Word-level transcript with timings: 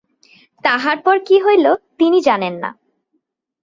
তাহার 0.63 0.97
পর 1.05 1.15
কী 1.27 1.35
হইল 1.39 1.65
তিনি 1.99 2.17
জানেন 2.21 2.53
না। 2.63 2.69